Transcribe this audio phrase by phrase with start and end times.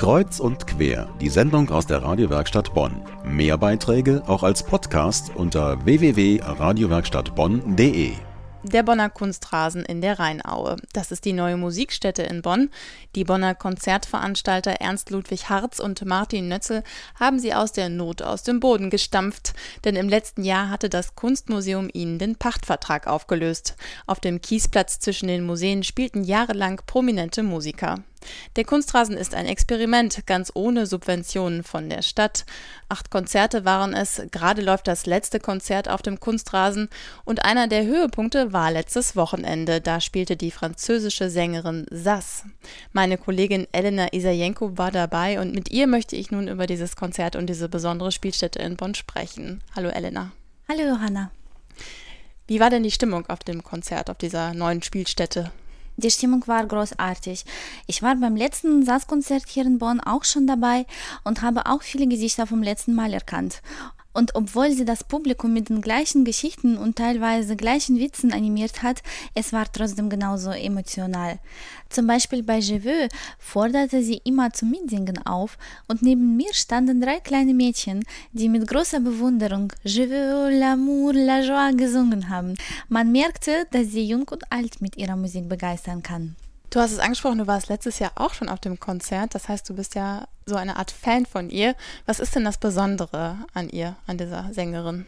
[0.00, 3.02] Kreuz und quer, die Sendung aus der Radiowerkstatt Bonn.
[3.22, 8.12] Mehr Beiträge auch als Podcast unter www.radiowerkstattbonn.de.
[8.62, 10.76] Der Bonner Kunstrasen in der Rheinaue.
[10.94, 12.70] Das ist die neue Musikstätte in Bonn.
[13.14, 16.82] Die Bonner Konzertveranstalter Ernst Ludwig Harz und Martin Nötzel
[17.18, 19.52] haben sie aus der Not aus dem Boden gestampft.
[19.84, 23.76] Denn im letzten Jahr hatte das Kunstmuseum ihnen den Pachtvertrag aufgelöst.
[24.06, 27.96] Auf dem Kiesplatz zwischen den Museen spielten jahrelang prominente Musiker.
[28.56, 32.44] Der Kunstrasen ist ein Experiment, ganz ohne Subventionen von der Stadt.
[32.88, 36.88] Acht Konzerte waren es, gerade läuft das letzte Konzert auf dem Kunstrasen
[37.24, 39.80] und einer der Höhepunkte war letztes Wochenende.
[39.80, 42.44] Da spielte die französische Sängerin Sass.
[42.92, 47.36] Meine Kollegin Elena Isajenko war dabei und mit ihr möchte ich nun über dieses Konzert
[47.36, 49.62] und diese besondere Spielstätte in Bonn sprechen.
[49.74, 50.32] Hallo Elena.
[50.68, 51.30] Hallo Johanna.
[52.46, 55.52] Wie war denn die Stimmung auf dem Konzert, auf dieser neuen Spielstätte?
[56.02, 57.44] Die Stimmung war großartig.
[57.86, 60.86] Ich war beim letzten Satzkonzert hier in Bonn auch schon dabei
[61.24, 63.60] und habe auch viele Gesichter vom letzten Mal erkannt.
[64.12, 69.02] Und obwohl sie das Publikum mit den gleichen Geschichten und teilweise gleichen Witzen animiert hat,
[69.34, 71.38] es war trotzdem genauso emotional.
[71.88, 73.08] Zum Beispiel bei Je veux
[73.38, 78.66] forderte sie immer zum Mitsingen auf und neben mir standen drei kleine Mädchen, die mit
[78.66, 82.54] großer Bewunderung Je veux l'amour, la joie gesungen haben.
[82.88, 86.36] Man merkte, dass sie jung und alt mit ihrer Musik begeistern kann.
[86.70, 89.34] Du hast es angesprochen, du warst letztes Jahr auch schon auf dem Konzert.
[89.34, 91.74] Das heißt, du bist ja so eine Art Fan von ihr.
[92.06, 95.04] Was ist denn das Besondere an ihr, an dieser Sängerin?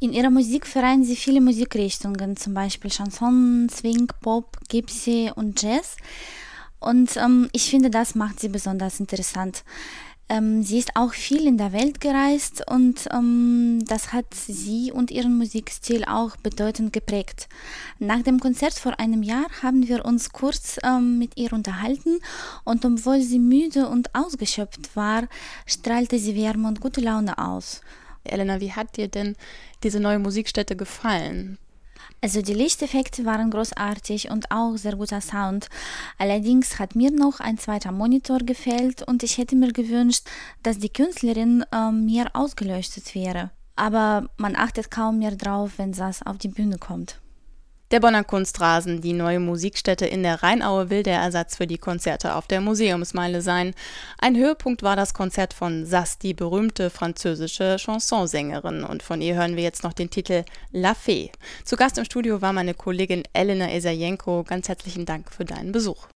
[0.00, 5.96] In ihrer Musik vereinen sie viele Musikrichtungen, zum Beispiel Chanson, Swing, Pop, Gypsy und Jazz.
[6.80, 9.62] Und ähm, ich finde, das macht sie besonders interessant.
[10.30, 15.10] Ähm, sie ist auch viel in der Welt gereist und ähm, das hat sie und
[15.10, 17.48] ihren Musikstil auch bedeutend geprägt.
[17.98, 22.20] Nach dem Konzert vor einem Jahr haben wir uns kurz ähm, mit ihr unterhalten
[22.62, 25.26] und obwohl sie müde und ausgeschöpft war,
[25.66, 27.80] strahlte sie Wärme und gute Laune aus.
[28.22, 29.34] Elena, wie hat dir denn
[29.82, 31.58] diese neue Musikstätte gefallen?
[32.20, 35.68] Also die Lichteffekte waren großartig und auch sehr guter Sound.
[36.18, 40.26] Allerdings hat mir noch ein zweiter Monitor gefehlt und ich hätte mir gewünscht,
[40.62, 43.50] dass die Künstlerin äh, mehr ausgeleuchtet wäre.
[43.76, 47.20] Aber man achtet kaum mehr drauf, wenn das auf die Bühne kommt.
[47.90, 52.36] Der Bonner Kunstrasen, die neue Musikstätte in der Rheinaue, will der Ersatz für die Konzerte
[52.36, 53.74] auf der Museumsmeile sein.
[54.18, 58.84] Ein Höhepunkt war das Konzert von Sass, die berühmte französische Chansonsängerin.
[58.84, 61.30] Und von ihr hören wir jetzt noch den Titel La Fée.
[61.64, 64.44] Zu Gast im Studio war meine Kollegin Elena Esajenko.
[64.44, 66.06] Ganz herzlichen Dank für deinen Besuch.